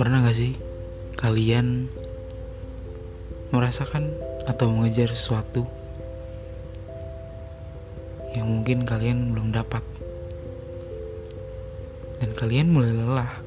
Pernah 0.00 0.24
gak 0.24 0.32
sih 0.32 0.56
kalian 1.20 1.92
merasakan 3.52 4.08
atau 4.48 4.72
mengejar 4.72 5.12
sesuatu 5.12 5.68
yang 8.32 8.48
mungkin 8.48 8.88
kalian 8.88 9.36
belum 9.36 9.52
dapat? 9.52 9.84
Dan 12.16 12.32
kalian 12.32 12.72
mulai 12.72 12.96
lelah 12.96 13.44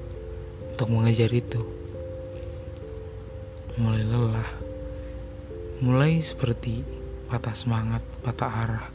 untuk 0.77 0.94
mengejar 0.94 1.34
itu. 1.34 1.66
Mulai 3.81 4.05
lelah. 4.05 4.52
Mulai 5.81 6.22
seperti 6.22 6.86
patah 7.33 7.58
semangat 7.58 8.05
patah 8.22 8.53
arah 8.53 8.86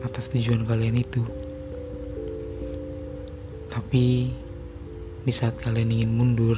atas 0.00 0.32
tujuan 0.32 0.64
kalian 0.64 0.96
itu. 0.96 1.28
Tapi 3.68 4.32
di 5.28 5.36
saat 5.36 5.60
kalian 5.60 5.92
ingin 5.92 6.16
mundur, 6.16 6.56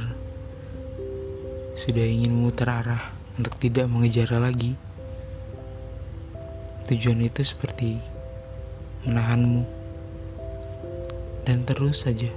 sudah 1.75 2.07
ingin 2.07 2.31
memutar 2.31 2.71
arah 2.71 3.11
untuk 3.35 3.59
tidak 3.59 3.83
mengejar 3.91 4.31
lagi. 4.39 4.79
Tujuan 6.87 7.19
itu 7.19 7.43
seperti 7.43 7.99
menahanmu 9.03 9.67
dan 11.43 11.67
terus 11.67 12.07
saja 12.07 12.31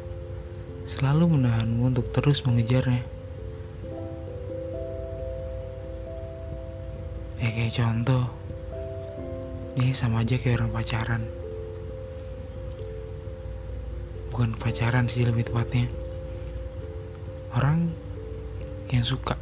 selalu 0.90 1.38
menahanmu 1.38 1.94
untuk 1.94 2.10
terus 2.10 2.42
mengejarnya. 2.42 3.06
Ya 7.38 7.48
kayak 7.54 7.78
contoh, 7.78 8.26
ini 9.78 9.94
sama 9.94 10.26
aja 10.26 10.34
kayak 10.34 10.66
orang 10.66 10.74
pacaran. 10.74 11.22
Bukan 14.34 14.58
pacaran 14.58 15.06
sih 15.06 15.22
lebih 15.22 15.46
tepatnya 15.46 15.86
orang 17.54 17.90
yang 18.90 19.06
suka. 19.06 19.38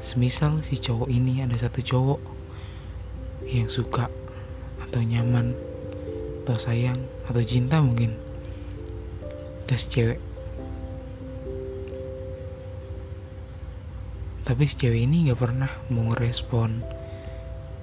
Semisal 0.00 0.64
si 0.64 0.80
cowok 0.80 1.08
ini 1.12 1.44
ada 1.44 1.56
satu 1.56 1.84
cowok 1.84 2.20
yang 3.48 3.68
suka 3.68 4.08
atau 4.84 5.00
nyaman 5.00 5.52
atau 6.44 6.56
sayang 6.56 6.96
atau 7.28 7.42
cinta 7.44 7.80
mungkin. 7.80 8.16
Si 9.70 9.86
cewek. 9.86 10.18
Tapi 14.42 14.62
si 14.66 14.74
cewek 14.74 15.06
ini 15.06 15.30
nggak 15.30 15.38
pernah 15.38 15.70
mau 15.94 16.10
ngerespon 16.10 17.00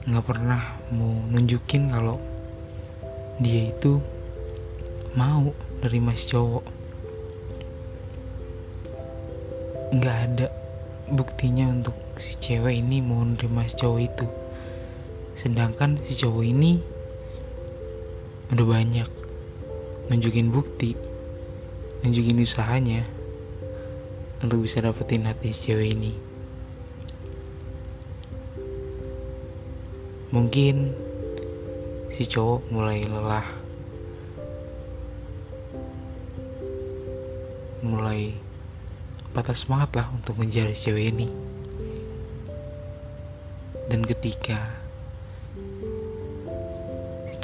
nggak 0.07 0.23
pernah 0.23 0.79
mau 0.95 1.19
nunjukin 1.27 1.91
kalau 1.91 2.15
dia 3.43 3.75
itu 3.75 3.99
mau 5.19 5.51
dari 5.83 5.99
mas 5.99 6.23
cowok 6.23 6.76
nggak 9.87 10.17
ada 10.27 10.47
buktinya 11.07 11.71
untuk 11.71 11.95
si 12.19 12.35
cewek 12.35 12.83
ini 12.83 12.99
mau 12.99 13.23
nerima 13.23 13.63
si 13.63 13.79
cowok 13.79 14.01
itu. 14.03 14.27
Sedangkan 15.31 15.95
si 16.03 16.19
cowok 16.19 16.43
ini 16.43 16.83
udah 18.51 18.67
banyak 18.67 19.09
nunjukin 20.11 20.51
bukti 20.51 20.95
nunjukin 22.03 22.39
usahanya 22.39 23.03
untuk 24.43 24.63
bisa 24.63 24.83
dapetin 24.83 25.23
hati 25.23 25.55
si 25.55 25.71
cewek 25.71 25.95
ini. 25.95 26.13
Mungkin 30.35 30.91
si 32.11 32.27
cowok 32.27 32.67
mulai 32.75 33.07
lelah 33.07 33.47
mulai 37.87 38.46
patah 39.35 39.57
semangat 39.57 39.95
lah 39.97 40.07
untuk 40.13 40.39
menjadi 40.39 40.75
cewek 40.75 41.11
ini. 41.15 41.27
Dan 43.87 44.03
ketika 44.03 44.59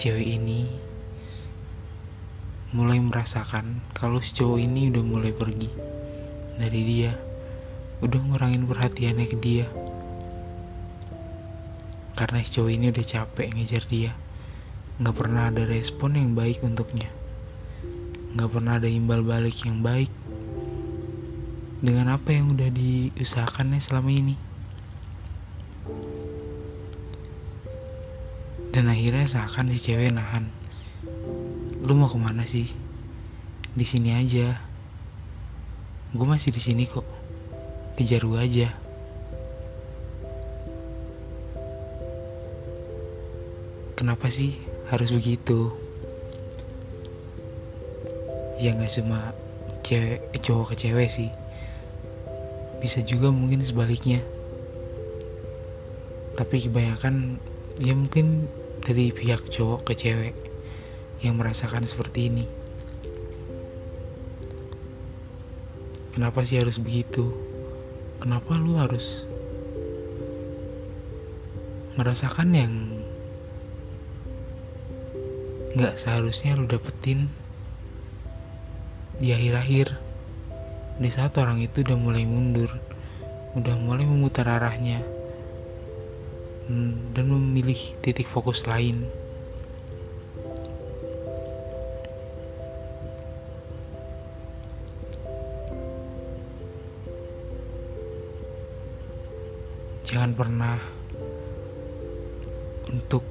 cewek 0.03 0.35
ini 0.35 0.67
mulai 2.73 2.97
merasakan 2.97 3.85
kalau 3.95 4.17
si 4.19 4.33
cowok 4.33 4.59
ini 4.59 4.89
udah 4.89 5.03
mulai 5.05 5.29
pergi 5.29 5.69
dari 6.57 6.81
dia 6.83 7.13
udah 8.01 8.19
ngurangin 8.19 8.65
perhatiannya 8.65 9.29
ke 9.29 9.37
dia 9.37 9.69
karena 12.17 12.41
si 12.41 12.57
cowok 12.57 12.71
ini 12.73 12.89
udah 12.89 13.05
capek 13.05 13.47
ngejar 13.53 13.85
dia 13.85 14.11
nggak 14.99 15.15
pernah 15.15 15.53
ada 15.53 15.69
respon 15.69 16.17
yang 16.17 16.33
baik 16.33 16.65
untuknya 16.65 17.13
nggak 18.33 18.49
pernah 18.49 18.81
ada 18.81 18.89
imbal 18.89 19.21
balik 19.21 19.61
yang 19.63 19.85
baik 19.85 20.09
dengan 21.83 22.15
apa 22.15 22.31
yang 22.31 22.55
udah 22.55 22.71
diusahakannya 22.71 23.83
selama 23.83 24.07
ini. 24.07 24.35
Dan 28.71 28.87
akhirnya 28.87 29.27
seakan 29.27 29.67
si 29.75 29.91
cewek 29.91 30.15
nahan. 30.15 30.47
Lu 31.83 31.99
mau 31.99 32.07
ke 32.07 32.15
mana 32.15 32.47
sih? 32.47 32.71
Di 33.75 33.83
sini 33.83 34.15
aja. 34.15 34.63
Gue 36.15 36.23
masih 36.23 36.55
di 36.55 36.63
sini 36.63 36.87
kok. 36.87 37.03
Kejar 37.99 38.23
gue 38.23 38.39
aja. 38.39 38.71
Kenapa 43.99 44.31
sih 44.31 44.55
harus 44.87 45.11
begitu? 45.11 45.67
Ya 48.63 48.71
nggak 48.71 49.03
cuma 49.03 49.35
cewek 49.83 50.23
cowok 50.39 50.71
ke 50.71 50.87
cewek 50.87 51.11
sih 51.11 51.42
bisa 52.83 52.99
juga 52.99 53.31
mungkin 53.31 53.63
sebaliknya. 53.63 54.19
Tapi 56.35 56.67
kebanyakan 56.67 57.39
ya 57.79 57.95
mungkin 57.95 58.51
dari 58.83 59.15
pihak 59.15 59.47
cowok 59.47 59.87
ke 59.87 59.93
cewek 59.95 60.35
yang 61.23 61.39
merasakan 61.39 61.87
seperti 61.87 62.27
ini. 62.27 62.45
Kenapa 66.11 66.43
sih 66.43 66.59
harus 66.59 66.75
begitu? 66.75 67.31
Kenapa 68.19 68.59
lu 68.59 68.75
harus 68.75 69.23
merasakan 71.95 72.49
yang 72.51 72.73
nggak 75.73 75.95
seharusnya 75.95 76.59
lu 76.59 76.67
dapetin 76.67 77.31
di 79.17 79.31
akhir-akhir 79.31 80.12
di 80.93 81.09
saat 81.09 81.33
orang 81.41 81.57
itu 81.57 81.81
udah 81.81 81.97
mulai 81.97 82.21
mundur, 82.21 82.69
udah 83.57 83.75
mulai 83.81 84.05
memutar 84.05 84.45
arahnya, 84.45 85.01
hmm, 86.69 87.17
dan 87.17 87.25
memilih 87.29 87.77
titik 88.05 88.29
fokus 88.29 88.69
lain. 88.69 89.09
Jangan 100.05 100.37
pernah 100.37 100.77
untuk 102.85 103.25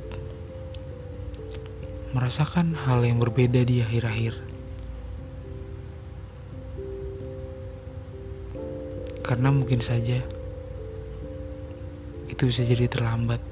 merasakan 2.11 2.75
hal 2.75 3.07
yang 3.07 3.23
berbeda 3.23 3.63
di 3.63 3.81
akhir-akhir. 3.87 4.52
Karena 9.23 9.55
mungkin 9.55 9.79
saja 9.79 10.19
itu 12.27 12.43
bisa 12.49 12.63
jadi 12.67 12.91
terlambat. 12.91 13.52